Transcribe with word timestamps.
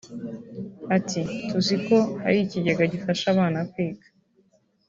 Ati 0.95 1.21
“Tuzi 1.47 1.75
ko 1.87 1.97
hari 2.23 2.37
ikigega 2.41 2.83
gifasha 2.93 3.25
abana 3.33 3.59
kwiga 3.71 4.07